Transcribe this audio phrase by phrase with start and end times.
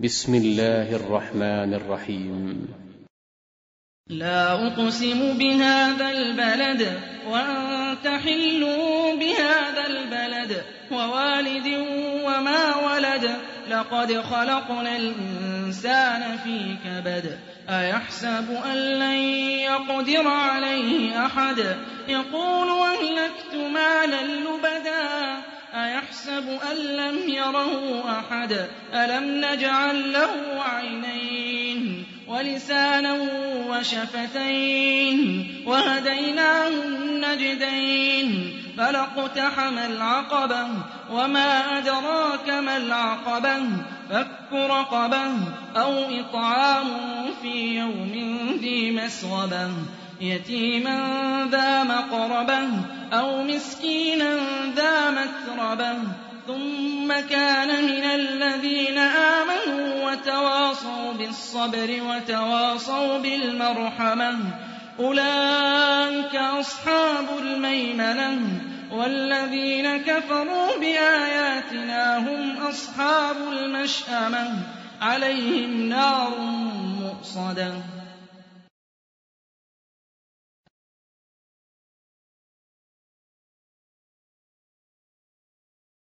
[0.00, 2.68] بسم الله الرحمن الرحيم.
[4.10, 8.66] لا أقسم بهذا البلد وأنت حل
[9.20, 11.66] بهذا البلد ووالد
[12.24, 13.36] وما ولد.
[13.70, 17.38] لقد خلقنا الإنسان في كبد.
[17.68, 19.20] أيحسب أن لن
[19.58, 21.76] يقدر عليه أحد؟
[22.08, 23.55] يقول أهلكت
[26.28, 28.68] أيحسب أن لم يره أحد.
[28.94, 33.16] ألم نجعل له عينين ولسانا
[33.68, 40.68] وشفتين وهديناه النجدين فلاقتحم العقبة
[41.12, 43.58] وما أدراك ما العقبة
[44.10, 45.32] فك رقبة
[45.76, 46.86] أو إطعام
[47.42, 48.12] في يوم
[48.60, 49.70] ذي مسغبة
[50.20, 52.68] يتيما ذا مقربة
[53.12, 54.36] أو مسكينا
[54.76, 54.95] ذا
[55.26, 55.98] متربة
[56.46, 64.38] ثم كان من الذين آمنوا وتواصوا بالصبر وتواصوا بالمرحمة.
[65.00, 68.38] أولئك أصحاب الميمنة.
[68.92, 74.48] والذين كفروا بآياتنا هم أصحاب المشأمة.
[75.02, 76.38] عليهم نار
[77.00, 77.72] مؤصدة.